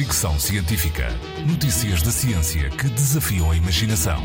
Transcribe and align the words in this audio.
Fricção 0.00 0.40
Científica. 0.40 1.08
Notícias 1.46 2.00
da 2.00 2.10
ciência 2.10 2.70
que 2.70 2.88
desafiam 2.88 3.50
a 3.50 3.54
imaginação. 3.54 4.18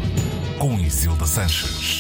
Com 0.57 0.79
Isilda 0.79 1.25
Sanches. 1.25 1.99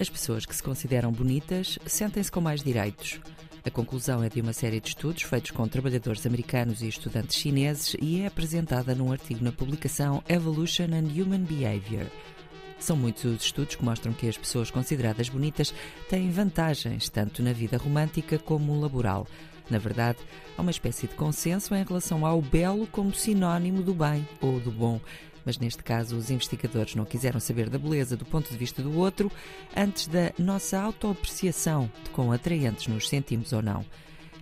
As 0.00 0.10
pessoas 0.10 0.44
que 0.44 0.56
se 0.56 0.60
consideram 0.60 1.12
bonitas 1.12 1.78
sentem-se 1.86 2.32
com 2.32 2.40
mais 2.40 2.64
direitos. 2.64 3.20
A 3.64 3.70
conclusão 3.70 4.24
é 4.24 4.28
de 4.28 4.40
uma 4.40 4.52
série 4.52 4.80
de 4.80 4.88
estudos 4.88 5.22
feitos 5.22 5.52
com 5.52 5.68
trabalhadores 5.68 6.26
americanos 6.26 6.82
e 6.82 6.88
estudantes 6.88 7.36
chineses 7.36 7.94
e 8.02 8.22
é 8.22 8.26
apresentada 8.26 8.92
num 8.92 9.12
artigo 9.12 9.44
na 9.44 9.52
publicação 9.52 10.24
Evolution 10.28 10.86
and 10.86 11.12
Human 11.14 11.44
Behavior. 11.44 12.06
São 12.78 12.96
muitos 12.96 13.24
os 13.24 13.42
estudos 13.42 13.74
que 13.74 13.84
mostram 13.84 14.12
que 14.12 14.28
as 14.28 14.36
pessoas 14.36 14.70
consideradas 14.70 15.28
bonitas 15.28 15.74
têm 16.08 16.30
vantagens 16.30 17.08
tanto 17.08 17.42
na 17.42 17.52
vida 17.52 17.76
romântica 17.76 18.38
como 18.38 18.78
laboral. 18.78 19.26
Na 19.68 19.78
verdade, 19.78 20.18
há 20.56 20.62
uma 20.62 20.70
espécie 20.70 21.08
de 21.08 21.14
consenso 21.14 21.74
em 21.74 21.82
relação 21.82 22.24
ao 22.24 22.40
belo 22.40 22.86
como 22.86 23.12
sinónimo 23.14 23.82
do 23.82 23.94
bem 23.94 24.26
ou 24.40 24.60
do 24.60 24.70
bom. 24.70 25.00
Mas 25.44 25.58
neste 25.58 25.82
caso, 25.82 26.16
os 26.16 26.30
investigadores 26.30 26.94
não 26.94 27.04
quiseram 27.04 27.40
saber 27.40 27.70
da 27.70 27.78
beleza 27.78 28.16
do 28.16 28.24
ponto 28.24 28.50
de 28.50 28.56
vista 28.56 28.82
do 28.82 28.98
outro 28.98 29.30
antes 29.76 30.06
da 30.08 30.32
nossa 30.38 30.80
autoapreciação 30.80 31.90
de 32.04 32.10
quão 32.10 32.32
atraentes 32.32 32.88
nos 32.88 33.08
sentimos 33.08 33.52
ou 33.52 33.62
não. 33.62 33.84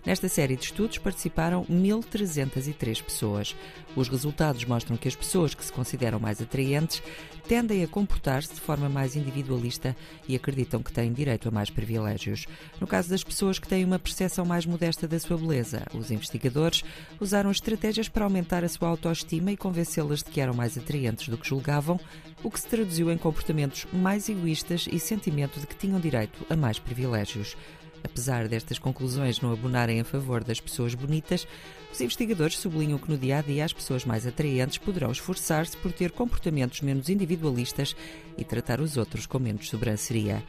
Nesta 0.05 0.29
série 0.29 0.55
de 0.55 0.65
estudos 0.65 0.99
participaram 0.99 1.65
1.303 1.65 3.03
pessoas. 3.03 3.57
Os 3.97 4.07
resultados 4.07 4.63
mostram 4.67 4.99
que 4.99 5.09
as 5.09 5.17
pessoas 5.17 5.55
que 5.55 5.65
se 5.65 5.73
consideram 5.73 6.21
mais 6.21 6.43
atraentes 6.43 7.03
tendem 7.49 7.83
a 7.83 7.89
comportar-se 7.89 8.53
de 8.53 8.61
forma 8.61 8.87
mais 8.87 9.17
individualista 9.17 9.97
e 10.29 10.37
acreditam 10.37 10.83
que 10.83 10.93
têm 10.93 11.11
direito 11.11 11.49
a 11.49 11.51
mais 11.51 11.71
privilégios. 11.71 12.47
No 12.79 12.87
caso 12.87 13.09
das 13.09 13.25
pessoas 13.25 13.59
que 13.59 13.67
têm 13.67 13.83
uma 13.83 13.99
percepção 13.99 14.45
mais 14.45 14.67
modesta 14.67 15.09
da 15.09 15.19
sua 15.19 15.39
beleza, 15.39 15.87
os 15.95 16.11
investigadores 16.11 16.85
usaram 17.19 17.51
estratégias 17.51 18.09
para 18.09 18.25
aumentar 18.25 18.63
a 18.63 18.69
sua 18.69 18.89
autoestima 18.89 19.53
e 19.53 19.57
convencê-las 19.57 20.23
de 20.23 20.31
que 20.31 20.41
eram 20.41 20.53
mais 20.53 20.77
atraentes 20.77 21.29
do 21.29 21.39
que 21.39 21.49
julgavam, 21.49 21.99
o 22.43 22.51
que 22.51 22.61
se 22.61 22.67
traduziu 22.67 23.11
em 23.11 23.17
comportamentos 23.17 23.87
mais 23.91 24.29
egoístas 24.29 24.87
e 24.91 24.99
sentimento 24.99 25.59
de 25.59 25.67
que 25.67 25.77
tinham 25.77 25.99
direito 25.99 26.45
a 26.51 26.57
mais 26.57 26.79
privilégios. 26.79 27.57
Apesar 28.05 28.47
destas 28.47 28.79
conclusões 28.79 29.41
não 29.41 29.53
abonarem 29.53 30.01
a 30.01 30.05
favor 30.05 30.45
das 30.45 30.61
pessoas 30.61 30.95
bonitas, 30.95 31.49
os 31.91 32.01
investigadores 32.01 32.59
sublinham 32.59 32.99
que 32.99 33.11
no 33.11 33.17
dia 33.17 33.39
a 33.39 33.43
dia 33.43 33.65
as 33.65 33.73
pessoas 33.73 34.05
mais 34.05 34.27
atraentes 34.27 34.79
poderão 34.79 35.11
esforçar-se 35.11 35.77
por 35.79 35.91
ter 35.91 36.13
comportamentos 36.13 36.83
menos 36.83 37.09
individualistas 37.09 37.97
e 38.37 38.45
tratar 38.45 38.81
os 38.81 38.97
outros 38.97 39.27
com 39.27 39.39
menos 39.39 39.69
sobranceria. 39.69 40.45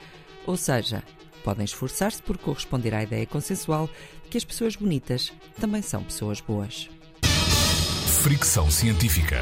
Ou 0.46 0.58
seja, 0.58 1.02
podem 1.44 1.66
esforçar-se 1.66 2.22
por 2.22 2.38
corresponder 2.38 2.94
à 2.94 3.04
ideia 3.04 3.26
consensual 3.26 3.90
que 4.30 4.38
as 4.38 4.44
pessoas 4.44 4.76
bonitas 4.76 5.32
também 5.60 5.82
são 5.82 6.04
pessoas 6.04 6.42
boas. 6.42 6.90
Fricção 8.22 8.70
científica. 8.70 9.40